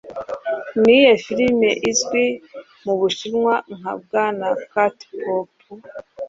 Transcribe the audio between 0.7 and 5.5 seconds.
Niyihe firime izwi mu Bushinwa nka "Bwana Cat Poop?